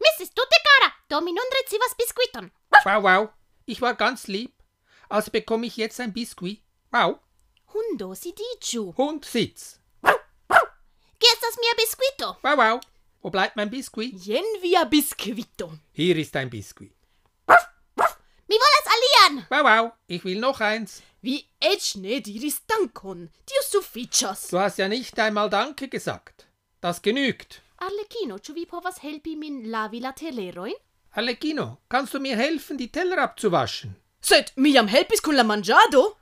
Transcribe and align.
Mrs. 0.00 0.30
Tutte 0.34 0.58
cara, 0.64 0.92
do 1.08 1.20
mi 1.20 1.32
nun 1.32 1.50
ricevas 1.60 1.94
biskuiton. 1.96 2.50
Wow, 2.84 3.02
wow. 3.02 3.28
Ich 3.66 3.80
war 3.80 3.94
ganz 3.94 4.26
lieb. 4.26 4.52
Also 5.08 5.30
bekomme 5.30 5.66
ich 5.66 5.76
jetzt 5.76 6.00
ein 6.00 6.12
Biskuit. 6.12 6.60
Wow. 6.90 7.20
Hundo, 7.72 8.14
sidiĝu. 8.14 8.94
Hund, 8.96 9.24
sitz. 9.24 9.80
Qui 10.02 11.28
estas 11.32 11.56
mia 11.60 11.74
biskuito? 11.76 12.36
Wow, 12.42 12.56
wow. 12.58 12.80
Wo 13.22 13.30
bleibt 13.30 13.56
mein 13.56 13.70
Biskuit? 13.70 14.12
Jen 14.26 14.44
via 14.60 14.84
biskvito. 14.84 15.72
Hier 15.92 16.16
ist 16.16 16.36
ein 16.36 16.50
Biskuit. 16.50 16.92
Mi 18.54 18.60
volas 18.62 18.86
alian. 18.94 19.46
Wow, 19.50 19.64
wow. 19.64 19.92
Ich 20.06 20.24
will 20.24 20.38
noch 20.38 20.60
eins. 20.60 21.02
Vi 21.26 21.40
eĉ 21.60 21.96
ne 21.98 22.20
diris 22.22 22.60
dankon. 22.70 23.24
Tio 23.50 23.62
sufiĉas. 23.66 24.50
Du 24.50 24.58
hast 24.58 24.78
ja 24.78 24.86
nicht 24.88 25.18
einmal 25.18 25.50
Danke 25.50 25.88
gesagt. 25.88 26.46
Das 26.80 27.02
genügt. 27.02 27.60
Arlekino, 27.78 28.38
ĉu 28.38 28.54
vi 28.54 28.66
povas 28.66 29.00
helpi 29.02 29.34
min 29.36 29.64
lavi 29.72 30.00
la 30.00 30.12
telerojn? 30.12 30.76
Alekino, 31.16 31.78
kannst 31.88 32.14
du 32.14 32.20
mir 32.20 32.36
helfen, 32.36 32.78
die 32.78 32.92
Teller 32.92 33.18
abzuwaschen? 33.18 33.96
Sed 34.20 34.52
mi 34.56 34.70
jam 34.70 34.86
helpis 34.86 35.20
kun 35.22 35.34
la 35.34 35.42
manĝado. 35.42 36.14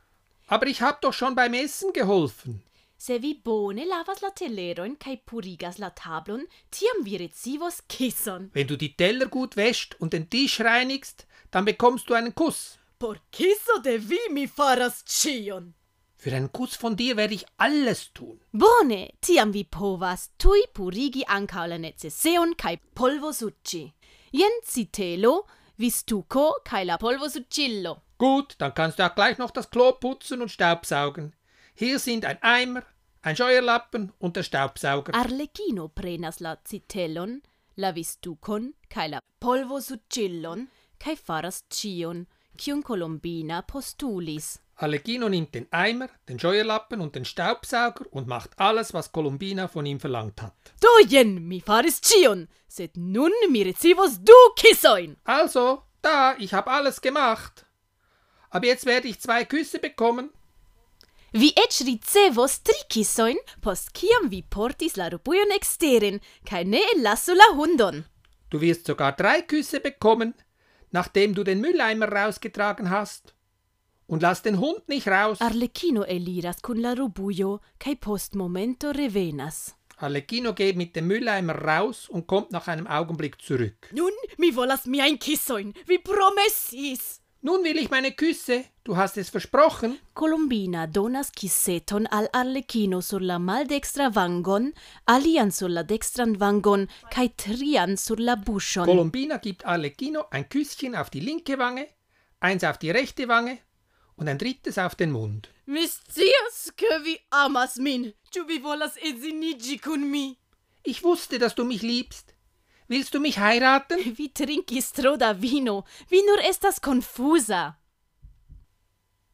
Aber 0.49 0.67
ich 0.67 0.81
hab 0.81 1.03
doch 1.03 1.13
schon 1.13 1.35
beim 1.35 1.53
Essen 1.53 1.93
geholfen. 1.93 2.63
Se 3.03 3.19
vi 3.19 3.33
bone 3.35 3.83
lavas 3.91 4.21
la 4.23 4.29
telerojn 4.39 4.93
kaj 5.05 5.17
purigas 5.27 5.81
la 5.83 5.89
tablon, 6.01 6.45
tiam 6.71 7.01
vi 7.03 7.17
ricevos 7.19 7.81
kison. 7.91 8.45
Wenn 8.55 8.69
du 8.69 8.77
die 8.77 8.95
Teller 8.95 9.27
gut 9.27 9.57
wäschst 9.57 9.97
und 10.01 10.13
den 10.13 10.31
Tisch 10.31 10.61
reinigst, 10.61 11.27
dann 11.51 11.65
bekommst 11.65 12.09
du 12.09 12.15
einen 12.15 12.33
Kuss. 12.33 12.79
Por 13.01 13.17
kiso 13.33 13.81
de 13.83 13.99
vi 13.99 14.21
mi 14.31 14.47
faras 14.47 15.03
ĉion. 15.05 15.75
Für 16.17 16.37
einen 16.37 16.53
Kuss 16.53 16.77
von 16.77 16.95
dir 16.95 17.17
werde 17.17 17.35
ich 17.35 17.45
alles 17.57 18.13
tun. 18.13 18.39
Bone, 18.53 19.11
tiam 19.21 19.53
vi 19.53 19.65
povas 19.65 20.31
tui 20.39 20.63
purigi 20.73 21.27
ankaŭ 21.27 21.67
la 21.75 21.83
neceseon 21.83 22.55
kaj 22.55 22.77
polvosuĉi. 22.95 23.85
Jen 24.31 24.59
citelo, 24.63 25.35
vistuko 25.77 26.47
kaj 26.71 26.85
la 26.87 27.03
polvosuĉillo. 27.03 27.97
Gut, 28.19 28.55
dann 28.59 28.75
kannst 28.75 29.01
du 29.01 29.03
auch 29.03 29.17
gleich 29.17 29.39
noch 29.39 29.51
das 29.51 29.71
Klo 29.71 29.91
putzen 29.91 30.41
und 30.41 30.53
Staubsaugen. 30.53 31.33
Hier 31.75 31.99
sind 31.99 32.25
ein 32.25 32.39
Eimer, 32.43 32.85
ein 33.23 33.37
Scheuerlappen 33.37 34.13
und 34.19 34.37
der 34.37 34.43
Staubsauger. 34.43 35.15
Arlecchino 35.15 35.89
prenas 35.89 36.41
la 36.41 36.57
citelon, 36.65 37.41
la 37.77 37.93
vistukon 37.95 38.73
kaj 38.91 39.09
la 39.15 39.21
polvosuĉillon 39.41 40.67
kaj 41.03 41.17
faras 41.17 41.63
ĉion, 41.71 42.27
kiun 42.59 42.83
Colombina 42.83 43.63
postulis. 43.63 44.59
Alekino 44.83 45.29
nimmt 45.29 45.55
den 45.55 45.69
Eimer, 45.71 46.09
den 46.29 46.41
Scheuerlappen 46.41 47.01
und 47.01 47.15
den 47.15 47.25
Staubsauger 47.25 48.05
und 48.11 48.27
macht 48.27 48.59
alles, 48.59 48.93
was 48.93 49.13
Columbina 49.13 49.69
von 49.69 49.87
ihm 49.87 50.01
verlangt 50.01 50.43
hat. 50.43 50.75
Do 50.81 50.89
jen 51.09 51.47
mi 51.49 51.61
faris 51.61 52.01
ĉion, 52.01 52.49
sed 52.69 52.97
nun 52.97 53.33
mi 53.51 53.63
ricevos 53.63 54.19
du 54.19 54.39
kisojn. 54.57 55.17
Also, 55.25 55.83
da, 56.03 56.35
ich 56.39 56.53
habe 56.53 56.71
alles 56.71 57.01
gemacht. 57.01 57.65
Aber 58.51 58.67
jetzt 58.67 58.87
werde 58.87 59.09
ich 59.09 59.21
zwei 59.21 59.45
Küsse 59.45 59.79
bekommen. 59.79 60.31
Vi 61.33 61.49
eĉ 61.57 61.79
ricevos 61.89 62.59
tri 62.61 62.75
kisojn, 62.93 63.39
post 63.65 63.95
kiam 63.97 64.27
vi 64.29 64.43
portis 64.45 64.99
la 65.01 65.07
rupujon 65.09 65.55
eksteren 65.55 66.19
kaj 66.49 66.61
ne 66.69 66.83
ellasu 66.95 67.33
la 67.33 67.47
hundon. 67.57 68.03
Du 68.53 68.61
wirst 68.61 68.85
sogar 68.87 69.15
drei 69.17 69.41
Küsse 69.49 69.81
bekommen, 69.81 70.35
nachdem 70.91 71.33
du 71.33 71.43
den 71.43 71.63
Mülleimer 71.63 72.13
rausgetragen 72.13 72.91
hast. 72.91 73.33
Und 74.07 74.21
lass 74.21 74.43
den 74.43 74.61
Hund 74.61 74.87
nicht 74.89 75.09
raus. 75.09 75.41
Arlecchino 75.41 76.03
eliras 76.05 76.61
kun 76.61 76.83
la 76.83 76.93
rubujo 76.93 77.61
kaj 77.79 77.97
post 77.97 78.35
momento 78.35 78.91
revenas. 78.91 79.73
Alekino 79.97 80.53
geht 80.53 80.77
mit 80.77 80.97
dem 80.97 81.07
Mülleimer 81.07 81.55
raus 81.55 82.11
und 82.11 82.27
kommt 82.27 82.51
nach 82.53 82.69
einem 82.69 82.87
Augenblick 82.87 83.41
zurück. 83.41 83.89
Nun, 83.93 84.13
mi 84.37 84.53
volas 84.55 84.85
miajn 84.85 85.19
kisojn, 85.19 85.73
vi 85.87 85.99
promesis. 85.99 87.22
Nun 87.45 87.65
will 87.65 87.77
ich 87.77 87.91
meine 87.91 88.13
Küsse. 88.13 88.65
Du 88.85 88.97
hast 88.97 89.17
es 89.17 89.29
versprochen. 89.29 89.99
Colombina 90.15 90.87
donas 90.87 91.33
kiseton 91.33 92.07
al 92.07 92.29
Arlecchino 92.33 93.01
sur 93.01 93.21
la 93.21 93.41
maldextra 93.41 94.15
vangon, 94.15 94.73
alian 95.07 95.51
sur 95.51 95.69
la 95.69 95.83
dextran 95.83 96.39
vangon, 96.39 96.87
kaj 97.11 97.29
trian 97.37 97.97
sur 97.97 98.21
la 98.21 98.37
buŝon. 98.37 98.87
Colombina 98.87 99.39
gibt 99.39 99.65
Alekino 99.65 100.27
ein 100.31 100.49
Küsschen 100.49 100.95
auf 100.95 101.11
die 101.11 101.21
linke 101.21 101.59
Wange, 101.59 101.89
eins 102.39 102.63
auf 102.63 102.79
die 102.79 102.93
rechte 102.93 103.27
Wange 103.27 103.59
und 104.15 104.29
ein 104.29 104.39
drittes 104.39 104.79
auf 104.79 104.95
den 104.95 105.11
Mund. 105.11 105.49
Mi 105.67 105.87
scias, 105.89 106.73
ke 106.77 107.01
vi 107.03 107.19
amas 107.31 107.77
min. 107.77 108.13
Ĉu 108.31 108.47
vi 108.47 108.61
volas 108.63 108.95
edziniĝi 109.03 109.79
kun 109.79 110.11
mi? 110.11 110.37
Ich 110.85 111.03
wusste, 111.03 111.41
dass 111.41 111.57
du 111.57 111.65
mich 111.65 111.83
liebst. 111.83 112.32
Willst 112.93 113.15
du 113.15 113.21
mich 113.21 113.39
heiraten? 113.39 113.99
Vi 114.19 114.29
trinkis 114.29 114.93
tro 114.93 115.17
da 115.17 115.33
vino. 115.41 115.87
Vi 116.11 116.21
nur 116.27 116.41
estas 116.45 116.79
konfusa. 116.83 117.79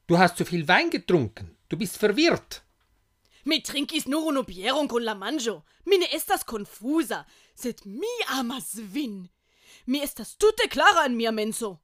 Du 0.06 0.16
hast 0.16 0.37
zu 0.37 0.44
viel 0.44 0.69
Wein 0.69 0.90
getrunken. 0.90 1.56
Du 1.69 1.76
bist 1.76 1.99
verwirrt. 1.99 2.62
Mi 3.44 3.60
trinkis 3.60 4.06
nur 4.06 4.26
unu 4.31 4.44
bieron 4.44 4.87
kun 4.87 5.02
la 5.02 5.14
manĝo. 5.14 5.64
Mi 5.87 5.99
ne 5.99 6.06
estas 6.14 6.44
konfusa, 6.46 7.25
sed 7.55 7.82
mi 7.84 8.14
amas 8.28 8.76
vin. 8.94 9.28
Mi 9.87 10.04
estas 10.06 10.37
tute 10.37 10.69
klara 10.70 11.04
en 11.06 11.16
mia 11.16 11.32
menso. 11.32 11.81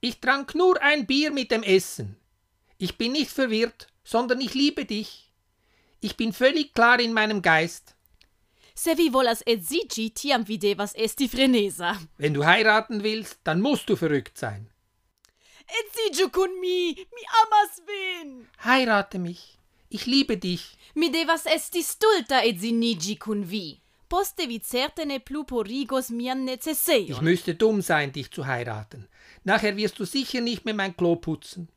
Ich 0.00 0.20
trank 0.20 0.54
nur 0.54 0.80
ein 0.80 1.06
Bier 1.06 1.32
mit 1.32 1.50
dem 1.50 1.64
Essen. 1.64 2.14
Ich 2.78 2.96
bin 2.96 3.12
nicht 3.12 3.32
verwirrt, 3.32 3.88
sondern 4.04 4.40
ich 4.40 4.54
liebe 4.54 4.84
dich. 4.84 5.32
Ich 6.00 6.16
bin 6.16 6.32
völlig 6.32 6.72
klar 6.72 7.00
in 7.00 7.12
meinem 7.12 7.42
Geist. 7.42 7.95
Se 8.76 8.94
vi 8.94 9.08
volas 9.08 9.40
edziĝi, 9.48 10.10
tiam 10.20 10.42
vi 10.44 10.58
devas 10.60 10.92
esti 10.96 11.28
freneza. 11.32 11.94
Wenn 12.18 12.34
du 12.34 12.42
heiraten 12.44 13.00
willst, 13.02 13.38
dann 13.44 13.60
musst 13.64 13.88
du 13.88 13.96
verrückt 13.96 14.36
sein. 14.38 14.66
Edziĝu 15.80 16.28
kun 16.30 16.60
mi, 16.60 16.92
mi 16.94 17.24
amas 17.42 17.80
vin. 17.88 18.46
Heirate 18.64 19.18
mich. 19.18 19.56
Ich 19.88 20.06
liebe 20.06 20.36
dich. 20.36 20.62
Mi 20.94 21.08
devas 21.10 21.46
esti 21.46 21.82
stulta 21.82 22.42
edziniĝi 22.44 23.16
kun 23.18 23.42
vi. 23.50 23.80
Poste 24.08 24.46
vi 24.46 24.60
certe 24.60 25.04
ne 25.06 25.18
plu 25.18 25.42
porigos 25.44 26.10
mian 26.10 26.44
Ich 26.44 26.46
necesejon. 26.50 27.24
müsste 27.24 27.54
dumm 27.54 27.82
sein, 27.82 28.12
dich 28.12 28.30
zu 28.30 28.46
heiraten. 28.46 29.08
Nachher 29.44 29.76
wirst 29.76 29.98
du 29.98 30.04
sicher 30.04 30.40
nicht 30.40 30.64
mehr 30.64 30.74
mein 30.74 30.96
Klo 30.96 31.16
putzen. 31.16 31.68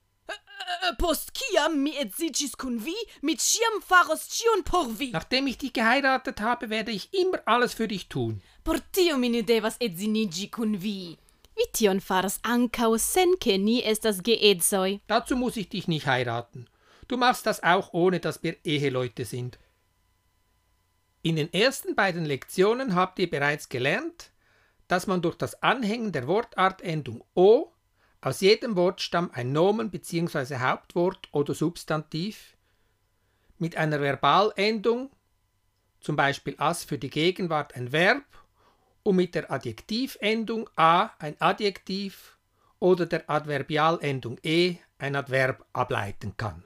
Äh, 0.59 0.95
Post 0.97 1.33
kiam 1.33 1.81
mi 1.83 1.95
et 1.97 2.13
sicis 2.15 2.55
kun 2.57 2.79
vi, 2.83 2.95
mit 3.21 3.41
schiam 3.41 3.81
faros 3.81 4.27
cion 4.29 4.63
por 4.63 4.87
vi. 4.99 5.11
Nachdem 5.11 5.47
ich 5.47 5.57
dich 5.57 5.73
geheiratet 5.73 6.41
habe, 6.41 6.69
werde 6.69 6.91
ich 6.91 7.13
immer 7.13 7.41
alles 7.45 7.73
für 7.73 7.87
dich 7.87 8.09
tun. 8.09 8.41
Por 8.63 8.79
tio 8.91 9.17
mi 9.17 9.29
ne 9.29 9.43
devas 9.43 9.77
edzinigi 9.79 10.49
kun 10.49 10.81
vi. 10.81 11.17
Vi 11.55 11.65
tion 11.73 12.01
faras 12.01 12.39
ancau 12.43 12.97
sen 12.97 13.37
ke 13.39 13.57
ni 13.57 13.81
estas 13.83 14.21
geedzoj. 14.23 14.99
Dazu 15.07 15.35
muss 15.35 15.57
ich 15.57 15.69
dich 15.69 15.87
nicht 15.87 16.07
heiraten. 16.07 16.67
Du 17.07 17.17
machst 17.17 17.45
das 17.45 17.63
auch, 17.63 17.93
ohne 17.93 18.19
dass 18.19 18.43
wir 18.43 18.57
Eheleute 18.63 19.25
sind. 19.25 19.57
In 21.21 21.35
den 21.35 21.51
ersten 21.51 21.95
beiden 21.95 22.23
Lektionen 22.23 22.95
habt 22.95 23.19
ihr 23.19 23.29
bereits 23.29 23.67
gelernt, 23.67 24.31
dass 24.87 25.07
man 25.07 25.21
durch 25.21 25.35
das 25.35 25.61
Anhängen 25.61 26.11
der 26.11 26.27
Wortartendung 26.27 27.23
o 27.33 27.71
aus 28.21 28.41
jedem 28.41 28.75
Wortstamm 28.75 29.31
ein 29.33 29.51
Nomen 29.51 29.91
bzw. 29.91 30.57
Hauptwort 30.57 31.29
oder 31.31 31.53
Substantiv 31.53 32.57
mit 33.57 33.75
einer 33.77 33.99
Verbalendung, 33.99 35.11
zum 36.01 36.15
Beispiel 36.15 36.55
as 36.57 36.83
für 36.83 36.97
die 36.97 37.09
Gegenwart 37.09 37.75
ein 37.75 37.91
Verb 37.91 38.23
und 39.03 39.15
mit 39.15 39.35
der 39.35 39.51
Adjektivendung 39.51 40.69
a 40.75 41.11
ein 41.19 41.39
Adjektiv 41.39 42.37
oder 42.79 43.05
der 43.05 43.29
Adverbialendung 43.29 44.37
e 44.43 44.77
ein 44.97 45.15
Adverb 45.15 45.65
ableiten 45.73 46.35
kann. 46.37 46.63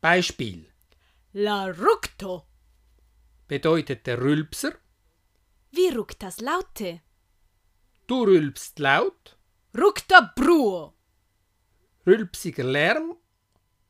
Beispiel 0.00 0.66
La 1.32 1.66
ructo. 1.66 2.46
bedeutet 3.46 4.06
der 4.06 4.20
Rülpser, 4.20 4.72
Wie 5.72 5.88
ructas 5.88 6.40
laute? 6.40 7.00
Du 8.10 8.24
rülpst 8.24 8.80
laut, 8.80 9.38
Ructa 9.78 10.32
bruo. 10.34 10.94
rülpsiger 12.04 12.64
Lärm 12.64 13.16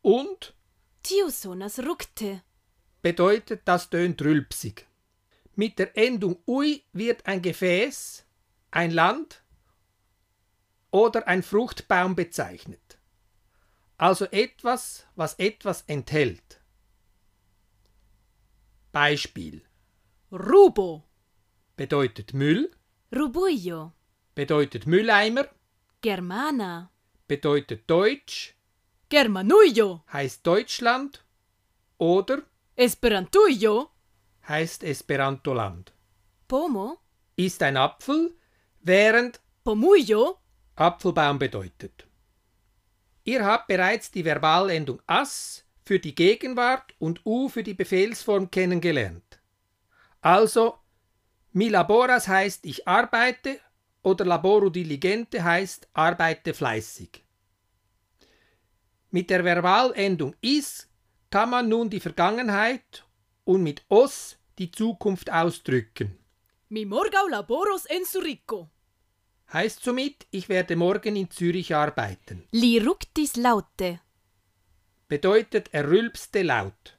und 0.02 0.54
Tiu 1.02 1.30
sonas 1.30 1.78
ructe. 1.78 2.42
bedeutet, 3.00 3.62
das 3.64 3.88
tönt 3.88 4.20
rülpsig. 4.20 4.86
Mit 5.54 5.78
der 5.78 5.96
Endung 5.96 6.36
ui 6.46 6.84
wird 6.92 7.24
ein 7.24 7.40
Gefäß, 7.40 8.26
ein 8.70 8.90
Land 8.90 9.42
oder 10.90 11.26
ein 11.26 11.42
Fruchtbaum 11.42 12.14
bezeichnet. 12.14 12.98
Also 13.96 14.26
etwas, 14.26 15.06
was 15.14 15.34
etwas 15.38 15.82
enthält. 15.86 16.60
Beispiel 18.92 19.62
Rubo. 20.30 21.04
bedeutet 21.76 22.34
Müll, 22.34 22.70
Rubuio. 23.16 23.94
Bedeutet 24.40 24.86
Mülleimer, 24.86 25.44
Germana. 26.00 26.90
bedeutet 27.28 27.82
Deutsch, 27.86 28.54
Germanujo. 29.10 30.02
heißt 30.10 30.46
Deutschland 30.46 31.22
oder 31.98 32.38
Esperantujo. 32.74 33.90
heißt 34.48 34.82
Esperantoland. 34.82 35.92
Pomo. 36.48 36.96
Ist 37.36 37.62
ein 37.62 37.76
Apfel, 37.76 38.34
während 38.80 39.40
Pomujo. 39.62 40.38
Apfelbaum 40.74 41.38
bedeutet. 41.38 42.06
Ihr 43.24 43.44
habt 43.44 43.66
bereits 43.66 44.10
die 44.10 44.24
Verbalendung 44.24 45.02
as 45.06 45.66
für 45.84 45.98
die 45.98 46.14
Gegenwart 46.14 46.94
und 46.98 47.20
u 47.26 47.50
für 47.50 47.62
die 47.62 47.74
Befehlsform 47.74 48.50
kennengelernt. 48.50 49.38
Also, 50.22 50.78
mi 51.52 51.68
laboras 51.68 52.26
heißt 52.26 52.64
ich 52.64 52.88
arbeite 52.88 53.60
oder 54.02 54.24
laboro 54.24 54.70
diligente 54.70 55.42
heißt 55.42 55.88
arbeite 55.92 56.54
fleißig. 56.54 57.24
Mit 59.10 59.30
der 59.30 59.44
Verbalendung 59.44 60.34
is 60.40 60.88
kann 61.30 61.50
man 61.50 61.68
nun 61.68 61.90
die 61.90 62.00
Vergangenheit 62.00 63.04
und 63.44 63.62
mit 63.62 63.84
os 63.88 64.36
die 64.58 64.70
Zukunft 64.70 65.30
ausdrücken. 65.30 66.18
Mi 66.68 66.84
morgau 66.84 67.26
laboros 67.28 67.86
en 67.86 68.04
Zurico. 68.04 68.68
Heißt 69.52 69.82
somit, 69.82 70.26
ich 70.30 70.48
werde 70.48 70.76
morgen 70.76 71.16
in 71.16 71.28
Zürich 71.30 71.74
arbeiten. 71.74 72.46
Li 72.52 72.78
ructis 72.78 73.34
laute. 73.36 74.00
bedeutet 75.10 75.68
er 75.72 75.90
rülpste 75.90 76.42
laut. 76.42 76.96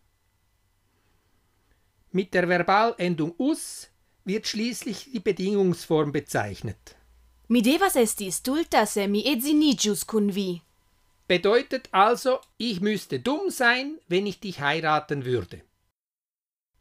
Mit 2.11 2.33
der 2.33 2.45
Verbalendung 2.45 3.33
us 3.39 3.89
wird 4.25 4.47
schließlich 4.47 5.11
die 5.11 5.19
Bedingungsform 5.19 6.11
bezeichnet. 6.11 6.95
Mi 7.47 7.61
devas 7.61 7.95
esti 7.95 8.31
stulta 8.31 8.85
se 8.85 9.07
mi 9.07 9.25
edzinigius 9.25 10.05
kun 10.05 10.33
vi. 10.35 10.61
Bedeutet 11.27 11.89
also, 11.91 12.39
ich 12.57 12.81
müsste 12.81 13.19
dumm 13.19 13.49
sein, 13.49 13.99
wenn 14.07 14.25
ich 14.25 14.39
dich 14.39 14.59
heiraten 14.59 15.25
würde. 15.25 15.61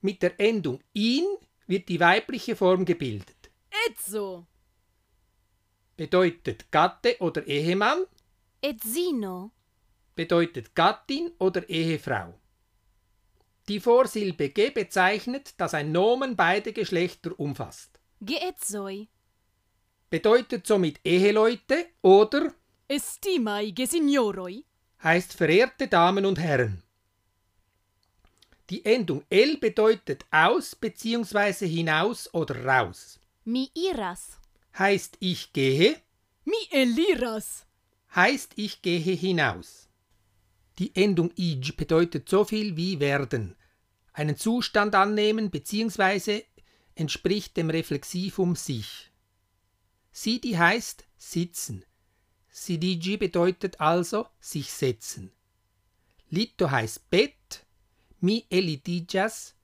Mit 0.01 0.23
der 0.23 0.39
Endung 0.41 0.81
in 0.93 1.25
wird 1.67 1.89
die 1.89 2.01
weibliche 2.01 2.57
Form 2.57 2.85
gebildet. 2.85 3.51
Etzo. 3.87 4.47
Bedeutet 5.97 6.71
Gatte 6.73 7.17
oder 7.21 7.47
Ehemann, 7.47 8.05
Edzino. 8.63 9.53
bedeutet 10.15 10.75
Gattin 10.75 11.33
oder 11.39 11.69
Ehefrau. 11.69 12.35
Die 13.71 13.79
Vorsilbe 13.79 14.49
ge 14.49 14.71
bezeichnet, 14.71 15.55
dass 15.59 15.75
ein 15.75 15.93
Nomen 15.93 16.35
beide 16.35 16.73
Geschlechter 16.73 17.39
umfasst. 17.39 18.01
Geedzoi. 18.21 19.07
Bedeutet 20.11 20.67
somit 20.67 20.99
Eheleute 21.05 21.87
oder 22.03 22.53
Estimai 22.89 23.71
gesignoroi. 23.71 24.65
heißt 25.05 25.35
verehrte 25.35 25.87
Damen 25.87 26.27
und 26.27 26.41
Herren. 26.41 26.83
Die 28.71 28.85
Endung 28.85 29.23
L 29.31 29.59
bedeutet 29.59 30.27
aus 30.33 30.75
bzw. 30.75 31.69
hinaus 31.69 32.29
oder 32.35 32.65
raus. 32.65 33.21
Mi 33.45 33.71
iras. 33.75 34.41
Heißt 34.77 35.17
ich 35.21 35.53
gehe, 35.53 35.97
Mi 36.45 36.61
eliras. 36.73 37.67
heißt 38.17 38.55
ich 38.57 38.83
gehe 38.83 39.15
hinaus. 39.15 39.89
Die 40.81 40.91
Endung 40.97 41.31
ij 41.37 41.73
bedeutet 41.77 42.29
so 42.29 42.45
viel 42.45 42.77
wie 42.77 42.99
werden, 42.99 43.55
einen 44.13 44.37
Zustand 44.37 44.95
annehmen 44.95 45.51
bzw. 45.51 46.45
entspricht 46.95 47.57
dem 47.57 47.71
Reflexivum 47.71 48.57
sich. 48.57 49.11
Sidi 50.13 50.53
heißt 50.53 51.05
sitzen. 51.17 51.85
Sidiji 52.49 53.17
bedeutet 53.17 53.81
also 53.81 54.27
sich 54.41 54.73
setzen. 54.73 55.33
Lito 56.29 56.71
heißt 56.71 57.11
Bett, 57.11 57.65
mi 58.21 58.47
elidijas, 58.51 59.55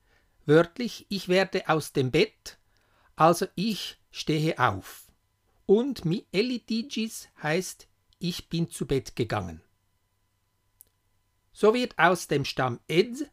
wörtlich 0.45 1.05
ich 1.09 1.27
werde 1.27 1.67
aus 1.69 1.93
dem 1.93 2.11
Bett, 2.11 2.57
also 3.15 3.47
ich 3.55 3.97
stehe 4.11 4.57
auf. 4.57 5.11
Und 5.65 6.05
mi 6.05 6.25
elidijis 6.31 7.27
heißt 7.43 7.87
ich 8.19 8.49
bin 8.49 8.69
zu 8.69 8.87
Bett 8.87 9.15
gegangen. 9.15 9.61
So 11.51 11.73
wird 11.73 11.97
aus 11.97 12.27
dem 12.27 12.45
Stamm 12.45 12.79
ed 12.87 13.29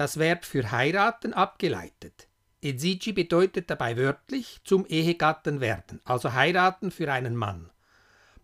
das 0.00 0.18
Verb 0.18 0.46
für 0.46 0.70
heiraten 0.70 1.34
abgeleitet. 1.34 2.26
Edsigi 2.62 3.12
bedeutet 3.12 3.68
dabei 3.68 3.98
wörtlich 3.98 4.58
zum 4.64 4.86
Ehegatten 4.86 5.60
werden, 5.60 6.00
also 6.06 6.32
heiraten 6.32 6.90
für 6.90 7.12
einen 7.12 7.36
Mann. 7.36 7.68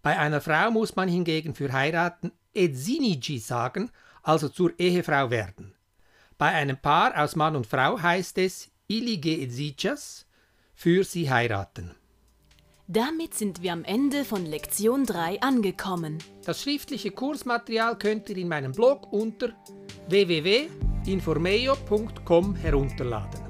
Bei 0.02 0.18
einer 0.18 0.42
Frau 0.42 0.70
muss 0.70 0.96
man 0.96 1.08
hingegen 1.08 1.54
für 1.54 1.72
heiraten 1.72 2.32
edzinigi 2.52 3.38
sagen, 3.38 3.90
also 4.22 4.50
zur 4.50 4.78
Ehefrau 4.78 5.30
werden. 5.30 5.74
Bei 6.36 6.48
einem 6.48 6.76
Paar 6.76 7.18
aus 7.18 7.36
Mann 7.36 7.56
und 7.56 7.66
Frau 7.66 8.02
heißt 8.02 8.36
es 8.36 8.70
ilige 8.86 9.40
edzijas, 9.40 10.26
für 10.74 11.04
sie 11.04 11.30
heiraten. 11.30 11.94
Damit 12.86 13.32
sind 13.32 13.62
wir 13.62 13.72
am 13.72 13.82
Ende 13.82 14.26
von 14.26 14.44
Lektion 14.44 15.06
3 15.06 15.40
angekommen. 15.40 16.18
Das 16.44 16.60
schriftliche 16.60 17.12
Kursmaterial 17.12 17.96
könnt 17.96 18.28
ihr 18.28 18.36
in 18.36 18.48
meinem 18.48 18.72
Blog 18.72 19.10
unter 19.10 19.54
www.informeo.com 21.06 22.56
herunterladen. 22.62 23.44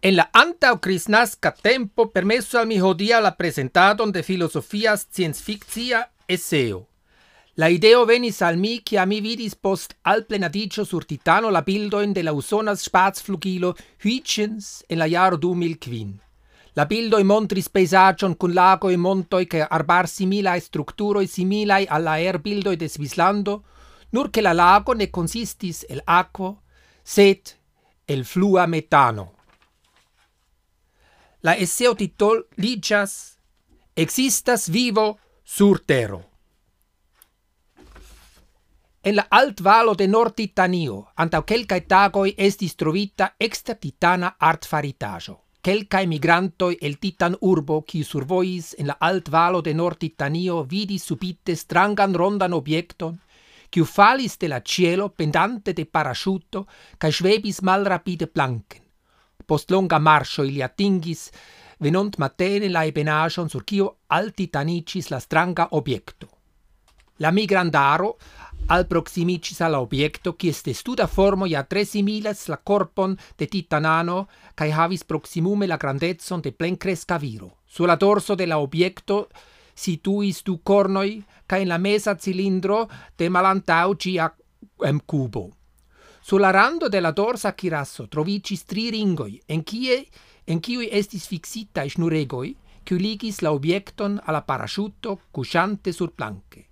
En 0.00 0.14
la 0.14 0.28
antau 0.32 0.78
crisnasca 0.78 1.52
tempo 1.52 2.10
permesso 2.10 2.58
al 2.58 2.66
mi 2.66 2.80
hodia 2.80 3.20
la 3.20 3.36
presentadon 3.36 4.12
de 4.12 4.22
filosofias 4.22 5.08
sciencefictia 5.10 6.12
esseo. 6.26 6.86
La 7.54 7.68
ideo 7.68 8.04
venis 8.06 8.40
al 8.42 8.56
mi, 8.56 8.82
che 8.84 9.04
mi 9.04 9.20
vidis 9.20 9.56
post 9.56 9.96
al 10.02 10.24
plenadicio 10.24 10.84
sur 10.84 11.04
titano 11.04 11.50
la 11.50 11.62
bildoin 11.62 12.12
de 12.12 12.22
la 12.22 12.32
usonas 12.32 12.82
spazflugilo 12.82 13.74
Hütchens 13.98 14.84
en 14.88 14.98
la 14.98 15.08
jaro 15.08 15.36
2005. 15.36 16.27
La 16.78 16.84
bildoi 16.86 17.24
montris 17.24 17.66
peisagion 17.74 18.36
cun 18.36 18.52
lagoi 18.54 18.96
montoi 18.96 19.48
che 19.48 19.64
arbar 19.66 20.06
similae 20.06 20.60
structuroi 20.60 21.26
similae 21.26 21.86
alla 21.86 22.20
er 22.20 22.38
bildoi 22.38 22.76
de 22.76 22.86
Svislando, 22.88 23.64
nur 24.10 24.30
che 24.30 24.40
la 24.40 24.52
lago 24.52 24.92
ne 24.92 25.10
consistis 25.10 25.84
el 25.88 26.00
aquo, 26.04 26.62
sed 27.02 27.50
el 28.04 28.24
flua 28.24 28.66
metano. 28.66 29.24
La 31.40 31.56
esseo 31.56 31.96
titol 31.96 32.46
ligas 32.54 33.36
Existas 33.96 34.68
vivo 34.70 35.18
sur 35.42 35.82
tero. 35.84 36.22
En 39.02 39.16
la 39.16 39.26
altvalo 39.28 39.96
de 39.96 40.06
Nord 40.06 40.34
Titanio, 40.34 41.08
antau 41.16 41.42
quelcae 41.42 41.86
tagoi 41.88 42.34
estis 42.36 42.76
trovita 42.76 43.34
extra 43.36 43.74
titana 43.74 44.36
artfaritajo. 44.38 45.47
Quelcae 45.60 46.06
migrantoi 46.06 46.76
el 46.80 46.98
titan 46.98 47.34
urbo, 47.40 47.82
qui 47.82 48.04
survois 48.04 48.74
en 48.78 48.86
la 48.86 48.96
alt 49.00 49.28
valo 49.28 49.60
de 49.60 49.74
nord 49.74 49.98
Titanio, 49.98 50.62
vidi 50.62 50.98
subite 50.98 51.56
strangan 51.56 52.14
rondan 52.14 52.52
obiecton, 52.52 53.18
qui 53.68 53.84
falis 53.84 54.38
de 54.38 54.48
la 54.48 54.62
cielo 54.64 55.08
pendante 55.10 55.72
de 55.72 55.84
parasciuto, 55.84 56.66
cae 56.96 57.12
svebis 57.12 57.60
mal 57.62 57.84
rapide 57.84 58.26
planken. 58.26 58.82
Post 59.44 59.70
longa 59.70 59.98
marcio 59.98 60.44
ili 60.44 60.62
atingis, 60.62 61.30
venont 61.80 62.16
matene 62.18 62.68
la 62.68 62.84
ebenagion 62.84 63.48
sur 63.48 63.64
cio 63.64 63.96
altitanicis 64.06 65.10
la 65.10 65.18
stranga 65.18 65.68
obiecto. 65.72 66.28
La 67.18 67.32
migrandaro, 67.32 68.16
al 68.70 68.86
proximicis 68.86 69.60
al 69.60 69.74
objecto 69.74 70.36
qui 70.36 70.48
est 70.48 70.68
studa 70.70 71.06
formo 71.06 71.46
ja 71.46 71.62
tre 71.64 71.84
similas 71.84 72.48
la 72.48 72.58
corpon 72.58 73.16
de 73.38 73.46
titanano 73.46 74.28
kai 74.54 74.70
havis 74.70 75.04
proximume 75.04 75.66
la 75.66 75.76
grandezon 75.76 76.40
de 76.40 76.52
plen 76.52 76.76
cresca 76.76 77.16
viro. 77.18 77.56
Sulla 77.64 77.96
dorso 77.96 78.34
de 78.34 78.46
la 78.46 78.58
objecto 78.58 79.28
situis 79.74 80.42
du 80.42 80.60
cornoi 80.62 81.24
kai 81.46 81.62
in 81.62 81.68
la 81.68 81.78
mesa 81.78 82.16
cilindro 82.16 82.88
de 83.16 83.28
malantau 83.28 83.96
cia 83.96 84.34
em 84.84 85.00
cubo. 85.00 85.50
Sulla 86.20 86.50
rando 86.50 86.88
de 86.88 87.00
la 87.00 87.12
dorsa 87.12 87.54
chirasso 87.54 88.06
trovicis 88.06 88.64
tri 88.64 88.90
ringoi, 88.90 89.40
en 89.46 89.64
cie 89.64 90.06
en 90.44 90.60
kiui 90.60 90.88
estis 90.92 91.26
fixita 91.26 91.88
schnuregoi 91.88 92.52
snuregoi, 92.52 93.00
ligis 93.00 93.40
la 93.40 93.52
obiecton 93.52 94.20
alla 94.24 94.42
parasciutto 94.42 95.20
cusciante 95.30 95.92
sur 95.92 96.12
planche. 96.12 96.68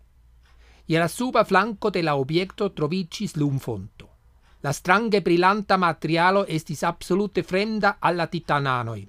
Je 0.88 0.98
la 0.98 1.08
suba 1.08 1.42
flanco 1.44 1.90
de 1.90 2.02
la 2.02 2.14
objekto 2.14 2.68
troviĝis 2.70 3.34
lumfonto. 3.36 4.08
La 4.62 4.72
strange 4.72 5.20
brilanta 5.20 5.76
materialo 5.76 6.44
estis 6.46 6.82
absolute 6.82 7.42
fremda 7.42 7.96
alla 7.98 8.26
titananoi. 8.26 9.02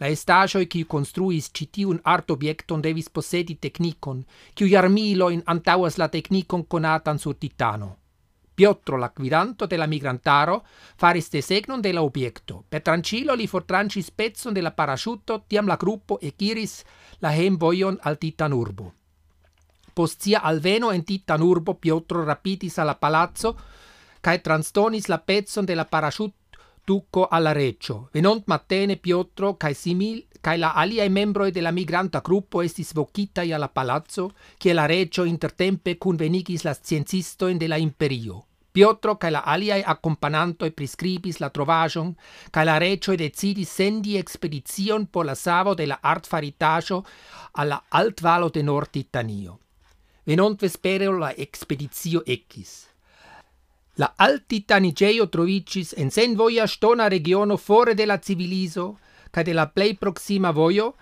La 0.00 0.10
estaĵoj 0.12 0.66
kiu 0.66 0.86
construis 0.86 1.50
ĉi 1.50 1.68
art 1.86 2.02
artobjekton 2.04 2.82
devis 2.82 3.08
posedi 3.08 3.54
teknikon, 3.54 4.24
kiu 4.54 4.66
jarmilojn 4.66 5.42
antauas 5.46 5.96
la 5.98 6.08
teknikon 6.08 6.64
konatan 6.66 7.18
sur 7.18 7.36
Titano. 7.36 7.96
Piotro 8.54 8.98
la 8.98 9.08
gvidanto 9.08 9.66
de 9.66 9.76
la 9.76 9.86
migrantaro 9.86 10.62
faris 10.96 11.30
desegnon 11.30 11.80
de 11.80 11.92
la 11.92 12.02
objekto. 12.02 12.64
Per 12.68 12.82
trancilo 12.82 13.34
li 13.34 13.46
fortrancis 13.46 14.10
pecon 14.10 14.52
de 14.54 14.60
la 14.62 14.70
paraŝuto, 14.70 15.44
tiam 15.48 15.66
la 15.66 15.76
grupo 15.76 16.18
ekiris 16.20 16.84
la 17.20 17.30
hejmvojon 17.30 17.98
al 18.02 18.18
Titanurbo. 18.18 18.92
Post 19.94 20.22
sia 20.22 20.42
alveno 20.42 20.90
en 20.92 21.04
titan 21.04 21.42
urbo 21.42 21.78
Piotro 21.78 22.24
rapidis 22.24 22.78
alla 22.78 22.96
palazzo 22.96 23.56
cae 24.20 24.40
transtonis 24.40 25.06
la 25.08 25.18
pezzon 25.18 25.64
de 25.64 25.74
la 25.74 25.84
parachut 25.84 26.34
duco 26.84 27.26
alla 27.28 27.52
reggio. 27.52 28.08
Venont 28.12 28.44
mattene 28.46 28.96
Piotro 28.96 29.56
cae 29.56 29.74
simil 29.74 30.24
cae 30.44 30.58
la 30.58 30.74
aliae 30.74 31.08
membroi 31.08 31.50
de 31.50 31.62
la 31.62 31.70
migranta 31.70 32.20
gruppo 32.20 32.60
estis 32.60 32.92
vocitai 32.92 33.52
alla 33.52 33.68
palazzo, 33.68 34.32
che 34.58 34.74
la 34.74 34.84
reggio 34.84 35.24
intertempe 35.24 35.96
convenigis 35.96 36.64
la 36.64 36.74
scienzistoin 36.74 37.56
de 37.56 37.66
la 37.66 37.76
imperio. 37.76 38.44
Piotro 38.70 39.16
cae 39.16 39.30
la 39.30 39.40
aliae 39.40 39.82
accompagnantoi 39.82 40.72
prescribis 40.72 41.38
la 41.38 41.48
trovagion, 41.48 42.12
cae 42.50 42.64
la 42.64 42.76
regioi 42.76 43.16
decidis 43.16 43.72
sendi 43.72 44.18
expedizion 44.18 45.06
por 45.06 45.24
la 45.24 45.34
savo 45.34 45.74
de 45.74 45.86
la 45.86 45.98
artfaritajo 46.02 47.04
alla 47.52 47.82
altvalo 47.88 48.50
de 48.50 48.62
Nord 48.62 48.90
Titanio. 48.90 49.63
Venont 50.24 50.60
vespero 50.60 51.18
la 51.18 51.32
expeditio 51.36 52.22
ecis. 52.26 52.86
La 53.96 54.14
altitanigeo 54.16 55.28
trovicis 55.30 55.92
en 56.00 56.10
sen 56.10 56.34
voia 56.34 56.66
stona 56.66 57.08
regiono 57.08 57.56
fore 57.56 57.94
de 57.94 58.06
la 58.06 58.18
civiliso, 58.18 58.98
ca 59.30 59.42
de 59.42 59.52
la 59.54 59.68
plei 59.68 59.94
proxima 59.94 60.50
voio, 60.50 60.94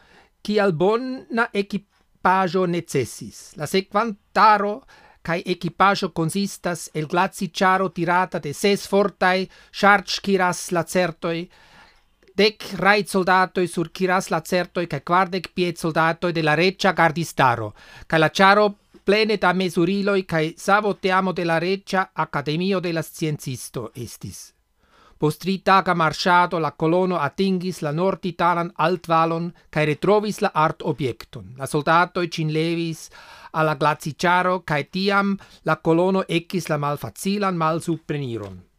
cial 0.43 0.73
bona 0.73 1.49
equipaggio 1.53 2.67
necessis. 2.67 3.55
La 3.57 3.67
sequantaro 3.67 4.83
cae 5.23 5.43
equipaggio 5.47 6.11
consistas 6.13 6.91
el 6.93 7.07
glaciciaro 7.07 7.93
tirata 7.93 8.41
de 8.41 8.53
ses 8.53 8.89
fortai 8.89 9.49
chargiras 9.71 10.71
lacertoi, 10.73 11.49
dec 12.35 12.65
rait 12.81 13.09
soldatoi 13.09 13.69
sur 13.69 13.93
kiras 13.93 14.31
lacertoi 14.35 14.89
cae 14.89 15.01
quardec 15.01 15.53
piet 15.55 15.79
soldatoi 15.79 16.33
de 16.33 16.43
la 16.43 16.57
reccia 16.59 16.93
gardistaro, 16.93 17.73
cae 18.07 18.19
la 18.19 18.31
charo 18.31 18.82
plene 19.05 19.37
da 19.37 19.53
mesuriloi 19.53 20.25
cae 20.25 20.55
savoteamo 20.57 21.33
de 21.33 21.45
la 21.45 21.59
reccia 21.59 22.11
Academio 22.13 22.81
de 22.81 22.93
la 22.93 23.03
Sciencisto 23.03 23.91
estis. 23.95 24.53
Postri 25.19 25.63
taga 25.63 25.95
marciato 25.95 26.59
la 26.59 26.73
colono 26.73 27.19
atingis 27.19 27.81
la 27.81 27.93
nord-italan 27.93 28.73
altvalon 28.75 29.53
cae 29.71 29.85
retrovis 29.85 30.41
la 30.41 30.51
art 30.55 30.83
objecton. 30.83 31.55
La 31.57 31.67
soldatoi 31.67 32.29
cin 32.29 32.51
levis 32.51 33.09
alla 33.53 33.75
glaciciaro 33.75 34.63
cae 34.65 34.89
tiam 34.91 35.37
la 35.63 35.77
colono 35.77 36.25
ecis 36.27 36.69
la 36.69 36.79
malfacilan 36.79 37.57
malsupreniron. 37.57 38.72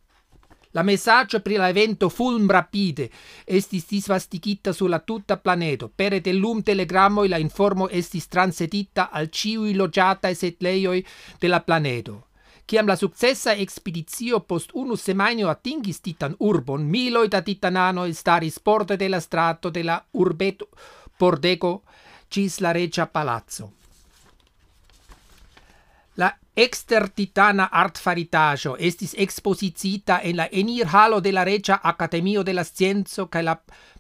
La 0.76 0.82
messaggio 0.82 1.40
pri 1.40 1.56
la 1.56 1.70
evento 1.70 2.10
fulm 2.10 2.50
rapide 2.50 3.08
estis 3.46 3.86
disvastigita 3.88 4.72
sulla 4.72 5.00
tutta 5.00 5.38
planeto. 5.38 5.92
Pere 5.94 6.20
de 6.20 6.34
lum 6.34 6.64
la 6.66 7.38
informo 7.38 7.88
estis 7.90 8.28
transetita 8.28 9.12
al 9.12 9.30
ciui 9.30 9.76
logiatae 9.76 10.34
setlejoi 10.34 11.06
de 11.38 11.48
la 11.48 11.62
planeto. 11.62 12.28
Ciam 12.66 12.88
la 12.88 12.96
successa 12.96 13.54
expedizio 13.54 14.40
post 14.40 14.72
unu 14.74 14.96
semaino 14.96 15.48
atingis 15.50 16.00
titan 16.00 16.34
urbon, 16.40 16.88
miloi 16.90 17.28
da 17.28 17.42
titanano 17.42 18.12
staris 18.12 18.60
porte 18.60 18.96
de 18.96 19.10
la 19.10 19.20
strato 19.20 19.70
de 19.70 19.84
la 19.84 20.04
urbeto 20.12 20.70
pordeco 21.18 21.84
cis 22.30 22.60
la 22.60 22.72
regia 22.72 23.06
palazzo. 23.06 23.83
Exter 26.56 27.10
titana 27.10 27.66
artfaritajo 27.72 28.76
estis 28.78 29.16
exposicita 29.18 30.20
en 30.22 30.36
la 30.38 30.48
enirhalo 30.52 31.20
de 31.20 31.32
la 31.32 31.44
Regia 31.44 31.80
Academio 31.84 32.44
de 32.44 32.54
la 32.54 32.64
Scienzo 32.64 33.26
kaj 33.26 33.42
la 33.44 33.56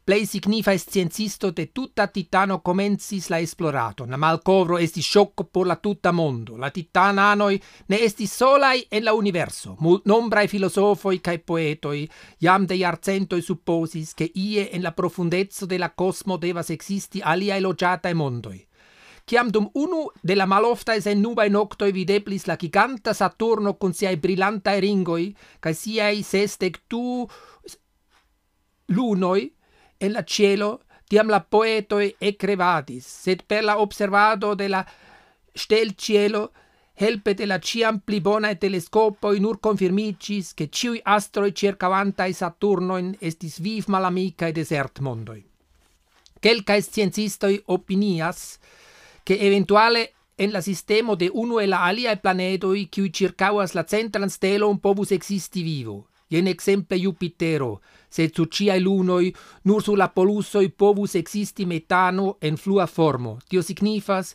plej 0.05 0.27
signifa 0.27 0.77
sciencisto 0.77 1.49
de 1.51 1.65
tutta 1.73 2.05
titano 2.07 2.59
komencis 2.59 3.29
la 3.29 3.39
esplorato. 3.39 4.05
La 4.05 4.17
malkovro 4.17 4.77
estis 4.77 5.07
ŝoko 5.07 5.43
por 5.45 5.65
la 5.65 5.75
tutta 5.75 6.11
mondo. 6.11 6.57
La 6.57 6.69
titana 6.69 7.31
titananoj 7.33 7.59
ne 7.87 7.99
estis 8.05 8.35
solaj 8.37 8.83
en 8.91 9.03
la 9.05 9.13
universo. 9.13 9.75
Multnombraj 9.79 10.47
filosofoi 10.47 11.19
kaj 11.19 11.37
poetoi 11.39 12.07
jam 12.39 12.67
de 12.67 12.77
jarcentoj 12.77 13.41
supposis, 13.41 14.13
che 14.13 14.29
ie 14.35 14.69
en 14.71 14.83
la 14.83 14.91
profundeco 14.91 15.65
de 15.65 15.79
la 15.79 15.89
kosmo 15.89 16.37
devas 16.37 16.69
ekzisti 16.69 17.21
aliaj 17.23 17.61
loĝataj 17.61 18.13
mondoj 18.13 18.59
ciam 19.25 19.49
dum 19.51 19.69
unu 19.73 20.09
de 20.21 20.35
la 20.35 20.45
maloftae 20.45 21.01
sennubae 21.01 21.49
noctoi 21.49 21.91
videblis 21.95 22.47
la 22.47 22.57
giganta 22.59 23.13
Saturno 23.13 23.75
con 23.77 23.93
siai 23.93 24.17
brillantae 24.17 24.79
ringoi, 24.83 25.29
cae 25.59 25.73
siai 25.73 26.23
sestec 26.23 26.81
tu 26.87 27.27
lunoi 28.87 29.51
en 29.99 30.11
la 30.11 30.23
cielo, 30.23 30.81
tiam 31.07 31.29
la 31.29 31.39
poetoi 31.39 32.15
ecrevadis, 32.19 33.05
sed 33.05 33.45
per 33.47 33.63
la 33.63 33.79
observado 33.79 34.55
de 34.55 34.67
la 34.67 34.83
stel 35.53 35.95
cielo, 35.95 36.51
helpe 36.93 37.33
de 37.33 37.45
la 37.45 37.59
ciam 37.59 38.01
pli 38.05 38.19
bonae 38.21 38.57
telescopoi 38.59 39.39
nur 39.39 39.59
confirmicis 39.59 40.53
che 40.53 40.69
ciui 40.69 40.99
astroi 41.03 41.53
circavantae 41.53 42.33
Saturnoin 42.33 43.15
estis 43.19 43.59
viv 43.61 43.87
malamicae 43.87 44.51
desert 44.51 44.99
mondoi. 44.99 45.41
Quelcae 46.43 46.81
sciencistoi 46.81 47.61
opinias 47.67 48.59
che 49.23 49.39
eventuale 49.39 50.13
en 50.35 50.51
la 50.51 50.61
sistemo 50.61 51.15
de 51.15 51.29
uno 51.33 51.59
e 51.59 51.65
la 51.65 51.83
alia 51.83 52.15
planetoi 52.15 52.89
qui 52.89 53.11
circauas 53.11 53.73
la 53.73 53.85
centran 53.85 54.29
stelon 54.29 54.79
povus 54.79 55.11
existi 55.11 55.63
vivo. 55.63 56.07
Ien 56.29 56.47
exemple 56.47 56.97
Jupitero, 56.97 57.81
sed 58.09 58.33
sur 58.33 58.47
ciae 58.49 58.79
lunoi, 58.79 59.33
nur 59.63 59.83
sur 59.83 59.97
la 59.97 60.09
polusoi 60.09 60.69
povus 60.69 61.13
existi 61.15 61.65
metano 61.65 62.37
en 62.41 62.57
flua 62.57 62.87
formo. 62.87 63.37
Tio 63.47 63.61
signifas, 63.61 64.33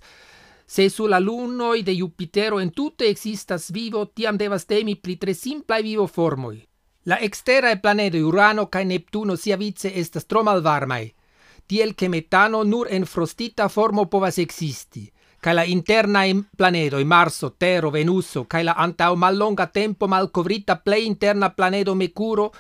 se 0.65 0.89
sur 0.89 1.09
la 1.09 1.19
lunoi 1.19 1.83
de 1.83 1.97
Jupitero 1.97 2.61
en 2.61 2.71
tutte 2.71 3.09
existas 3.09 3.73
vivo, 3.73 4.07
tiam 4.15 4.39
devas 4.39 4.67
temi 4.67 4.95
pri 4.97 5.17
tre 5.17 5.35
simplae 5.35 5.83
vivo 5.83 6.07
formoi. 6.07 6.63
La 7.05 7.19
exterae 7.19 7.81
planetoi 7.81 8.23
Urano 8.23 8.69
cae 8.69 8.85
Neptuno 8.85 9.35
sia 9.35 9.57
vice 9.57 9.91
estas 9.95 10.27
tro 10.27 10.43
malvarmai, 10.45 11.15
tiel 11.69 11.95
che 11.95 12.09
metano 12.09 12.63
nur 12.65 12.89
en 12.91 13.05
frostita 13.05 13.69
formo 13.69 14.07
povas 14.07 14.39
existi, 14.39 15.13
ca 15.39 15.53
la 15.53 15.65
interna 15.65 16.23
planedoi 16.57 17.05
Marso, 17.05 17.53
Tero, 17.59 17.91
Venuso, 17.91 18.47
ca 18.47 18.63
la 18.63 18.73
antau 18.73 19.15
mallonga 19.17 19.67
tempo 19.67 20.07
malcovrita 20.09 20.79
plei 20.79 21.05
interna 21.07 21.51
planedo 21.51 21.95
Mercuro, 21.95 22.53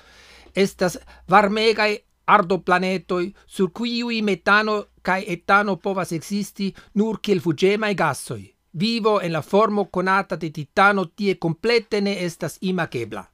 estas 0.52 0.98
varmegae 1.26 2.04
ardo 2.24 2.60
planetoi 2.60 3.34
sur 3.46 3.72
cui 3.72 4.20
metano 4.20 4.88
cae 5.00 5.24
etano 5.26 5.76
povas 5.76 6.12
existi 6.12 6.74
nur 6.92 7.20
kiel 7.20 7.40
fugemae 7.40 7.94
gassoi. 7.94 8.54
Vivo 8.70 9.20
en 9.20 9.32
la 9.32 9.40
formo 9.40 9.88
conata 9.88 10.36
de 10.36 10.50
titano 10.50 11.08
tie 11.08 11.38
complete 11.38 12.00
ne 12.00 12.18
estas 12.22 12.58
imagebla. 12.60 13.24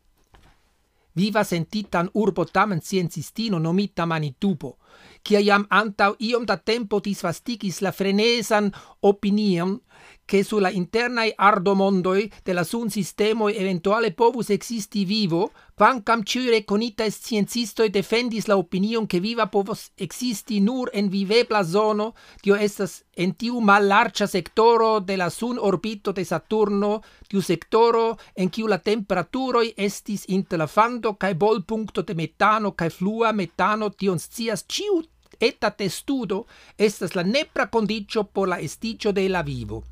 Viva 1.16 1.44
sentitan 1.44 2.08
urbo 2.12 2.44
tamen 2.44 2.80
sciencistino 2.80 3.58
nomita 3.58 4.04
Manitubo, 4.06 4.78
quia 5.24 5.40
iam 5.40 5.64
antau 5.70 6.12
iom 6.20 6.44
da 6.44 6.56
tempo 6.56 7.00
disvastigis 7.00 7.80
la 7.80 7.92
frenesan 7.92 8.70
opinion 9.00 9.80
che 10.26 10.42
sulla 10.42 10.70
internai 10.70 11.32
ardomondoi 11.34 12.30
de 12.42 12.52
la 12.52 12.64
sun 12.64 12.90
sistemo 12.90 13.48
eventuale 13.48 14.12
povus 14.12 14.48
existi 14.48 15.04
vivo, 15.04 15.52
quancam 15.74 16.22
ciui 16.22 16.64
est 16.96 17.24
sciencistoi 17.24 17.90
defendis 17.90 18.46
la 18.46 18.56
opinion 18.56 19.06
che 19.06 19.20
viva 19.20 19.48
povus 19.48 19.90
existi 19.96 20.60
nur 20.60 20.88
en 20.92 21.08
vivebla 21.08 21.62
zono, 21.62 22.14
tio 22.40 22.54
estas 22.54 23.04
en 23.16 23.34
tiu 23.36 23.60
malarcia 23.60 24.26
sectoro 24.26 25.00
de 25.00 25.16
la 25.16 25.30
sun 25.30 25.58
orbito 25.58 26.12
de 26.12 26.24
Saturno, 26.24 27.02
tiu 27.28 27.40
sectoro 27.40 28.16
en 28.34 28.48
kiu 28.48 28.66
la 28.66 28.78
temperaturoi 28.78 29.74
estis 29.76 30.24
inter 30.28 30.58
la 30.58 30.66
fando 30.66 31.16
cae 31.16 31.34
bol 31.34 31.64
puncto 31.64 32.02
de 32.02 32.14
metano 32.14 32.72
cae 32.72 32.90
flua 32.90 33.32
metano 33.32 33.90
tion 33.90 34.18
scias 34.18 34.64
ciu 34.66 35.02
eta 35.44 35.70
testudo 35.70 36.46
estas 36.76 37.14
la 37.14 37.22
nepra 37.22 37.70
condicio 37.70 38.24
por 38.24 38.48
la 38.48 38.60
esticio 38.60 39.12
de 39.12 39.28
la 39.28 39.42
vivo. 39.42 39.84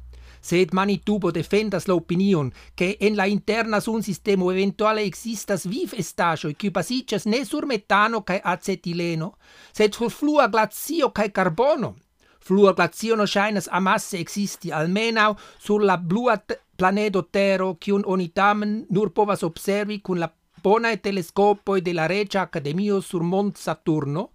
Sed 0.43 0.73
Manitubo 0.73 1.31
defendas 1.31 1.87
la 1.87 1.95
opinion 1.95 2.53
che 2.75 2.97
en 3.01 3.17
la 3.17 3.29
interna 3.29 3.81
sun 3.81 4.03
sistemo 4.03 4.51
eventuale 4.51 5.05
existas 5.05 5.67
viv 5.67 5.95
estajo 5.97 6.51
qui 6.59 6.71
basicas 6.71 7.27
ne 7.27 7.45
sur 7.45 7.67
metano 7.67 8.25
cae 8.25 8.41
acetileno, 8.45 9.37
sed 9.73 9.95
sur 9.95 10.11
flua 10.11 10.49
glazio 10.49 11.13
cae 11.13 11.31
carbono. 11.31 11.95
Flua 12.41 12.73
glazio 12.75 13.15
no 13.17 13.25
shainas 13.25 13.69
amasse 13.71 14.19
existi 14.19 14.73
almenau 14.73 15.37
sur 15.61 15.81
la 15.85 15.97
blua 15.97 16.43
planedo 16.77 17.23
Tero, 17.31 17.77
cion 17.79 18.03
onitam 18.05 18.65
nur 18.91 19.13
povas 19.13 19.45
observi 19.45 20.01
cun 20.01 20.19
la 20.19 20.33
bonae 20.63 20.97
telescopoi 20.97 21.81
de 21.81 21.93
la 21.95 22.09
Regia 22.09 22.43
Academio 22.43 23.01
sur 23.01 23.23
Mont 23.23 23.57
Saturno, 23.57 24.31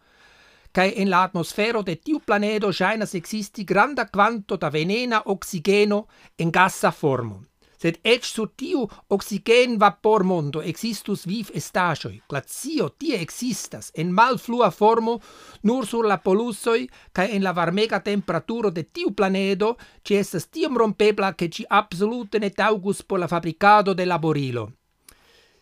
cae 0.77 0.93
en 1.01 1.09
la 1.09 1.23
atmosfero 1.23 1.81
de 1.81 1.95
tiu 1.97 2.19
planedo 2.19 2.69
shainas 2.71 3.15
existi 3.17 3.63
granda 3.63 4.03
quanto 4.13 4.57
da 4.61 4.69
venena 4.69 5.23
oxigeno 5.25 6.05
en 6.37 6.51
gassa 6.51 6.91
formo. 6.91 7.41
Sed 7.81 7.97
ec 8.03 8.23
sur 8.25 8.51
tiu 8.55 8.83
oxigen 9.09 9.79
vapor 9.81 10.23
mondo 10.23 10.61
existus 10.61 11.25
viv 11.25 11.49
estacioi, 11.53 12.21
glazio 12.29 12.89
tie 12.89 13.17
existas 13.25 13.89
en 13.95 14.11
malflua 14.13 14.69
formo 14.69 15.19
nur 15.63 15.85
sur 15.85 16.05
la 16.05 16.19
polusoi 16.21 16.87
cae 17.11 17.33
en 17.33 17.41
la 17.41 17.53
varmega 17.57 17.99
temperaturo 17.99 18.69
de 18.69 18.83
tiu 18.83 19.15
planedo 19.17 19.77
ci 20.03 20.13
estas 20.13 20.49
tiom 20.49 20.77
rompebla 20.77 21.33
che 21.33 21.49
ci 21.49 21.65
absolute 21.67 22.37
ne 22.37 22.51
taugus 22.51 23.01
por 23.01 23.19
la 23.19 23.27
fabricado 23.27 23.95
de 23.95 24.05
laborilo. 24.05 24.71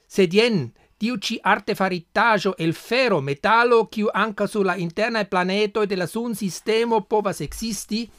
Sed 0.08 0.34
jen, 0.34 0.74
tiu 0.98 1.18
ci 1.18 1.40
artefaritajo 1.44 2.56
el 2.58 2.74
fero 2.74 3.22
metallo 3.22 3.88
quiu 3.88 4.10
anca 4.14 4.48
sur 4.48 4.66
la 4.66 4.78
interna 4.78 5.24
planeto 5.26 5.86
de 5.86 5.96
la 5.96 6.08
sun 6.08 6.36
sistemo 6.36 7.02
povas 7.02 7.42
existi 7.42 8.10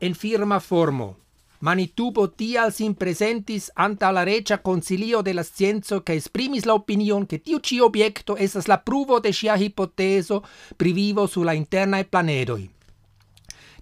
en 0.00 0.14
firma 0.14 0.60
formo. 0.60 1.16
Manitubo 1.60 2.28
tial 2.30 2.70
sin 2.72 2.94
presentis 2.94 3.70
anta 3.74 4.12
la 4.12 4.22
recia 4.22 4.62
concilio 4.62 5.22
de 5.22 5.32
la 5.34 5.42
scienzo 5.42 6.02
che 6.02 6.14
esprimis 6.14 6.64
la 6.64 6.74
opinion 6.74 7.26
che 7.26 7.40
tiu 7.42 7.58
ci 7.58 7.80
obiecto 7.80 8.36
esas 8.36 8.66
la 8.66 8.78
pruvo 8.78 9.18
de 9.18 9.32
sia 9.32 9.56
hipoteso 9.56 10.44
privivo 10.76 11.26
sulla 11.26 11.52
interna 11.52 12.04
planedoi. 12.04 12.70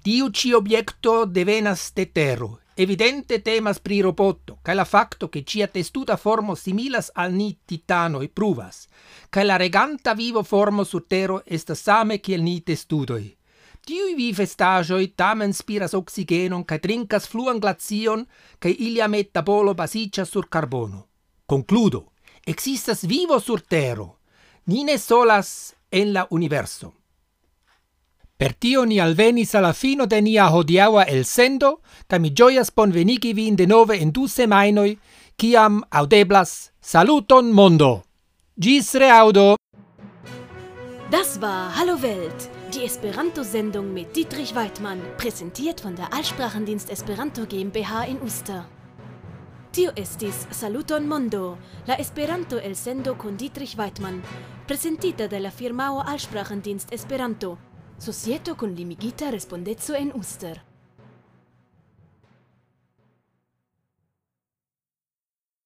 Tiu 0.03 0.31
ci 0.31 0.53
obiecto 0.53 1.27
devenas 1.27 1.92
de 1.92 2.07
terro, 2.07 2.61
Evidente 2.79 3.39
temas 3.39 3.79
pri 3.81 4.03
roboto, 4.03 4.59
ca 4.61 4.75
la 4.75 4.85
facto 4.85 5.31
che 5.31 5.45
cia 5.45 5.67
testuta 5.67 6.19
formo 6.19 6.55
similas 6.55 7.11
al 7.15 7.33
ni 7.33 7.59
titanoj 7.65 8.29
pruvas, 8.29 8.87
ca 9.31 9.43
la 9.43 9.57
reganta 9.57 10.12
vivo 10.12 10.43
formo 10.43 10.85
sur 10.85 11.07
tero 11.09 11.43
est 11.47 11.73
same 11.73 12.21
kiel 12.21 12.43
ni 12.43 12.61
testudoi. 12.61 13.35
Tiui 13.81 14.12
vi 14.15 14.29
vestaĵoj 14.33 15.15
tamen 15.17 15.55
spiras 15.55 15.95
oxigenon 15.95 16.67
ca 16.67 16.77
trincas 16.79 17.27
fluan 17.27 17.59
glacion 17.59 18.27
ca 18.59 18.69
ilia 18.69 19.09
metabolo 19.09 19.73
basicia 19.73 20.27
sur 20.27 20.49
carbono. 20.49 21.07
Concludo, 21.47 22.12
existas 22.45 23.07
vivo 23.07 23.39
sur 23.39 23.62
tero. 23.62 24.19
nine 24.67 24.99
solas 24.99 25.75
en 25.91 26.12
la 26.12 26.27
universo. 26.29 26.93
Per 28.38 28.53
tio 28.55 28.85
ni 28.85 28.99
alvenis 29.01 29.55
alla 29.55 29.72
fino 29.72 30.05
de 30.05 30.20
nia 30.20 30.51
hodiaua 30.53 31.07
el 31.09 31.25
sendo, 31.25 31.81
ca 32.07 32.18
mi 32.18 32.35
gioias 32.37 32.68
bonvenigi 32.70 33.33
vin 33.33 33.57
de 33.57 33.64
nove 33.66 33.96
in 33.96 34.11
du 34.12 34.27
semainoi, 34.29 34.99
ciam 35.40 35.83
audeblas 35.88 36.70
Saluton 36.79 37.51
Mondo! 37.51 38.05
Gis 38.55 38.92
reaudo! 38.94 39.57
Das 41.11 41.40
war 41.40 41.75
Hallo 41.79 42.03
Welt, 42.03 42.51
die 42.75 42.85
Esperanto-Sendung 42.85 43.94
mit 43.94 44.14
Dietrich 44.14 44.55
Weidmann, 44.55 45.01
präsentiert 45.16 45.81
von 45.81 45.96
der 45.96 46.12
Allsprachendienst 46.12 46.90
Esperanto 46.90 47.46
GmbH 47.46 48.05
in 48.05 48.20
Uster. 48.20 48.66
Tio 49.72 49.92
estis 49.94 50.46
Saluton 50.51 51.09
Mondo, 51.09 51.57
la 51.87 51.94
Esperanto 51.94 52.59
el 52.59 52.77
sendo 52.77 53.16
con 53.16 53.38
Dietrich 53.38 53.79
Weidmann, 53.79 54.22
presentita 54.66 55.27
de 55.27 55.40
la 55.40 55.51
firmao 55.51 56.03
Allsprachendienst 56.03 56.92
Esperanto, 56.92 57.57
Societo 57.99 58.57
con 58.57 58.75
limigita 58.75 59.31
respondezzo 59.31 59.95
en 59.95 60.13
Uster. 60.15 60.76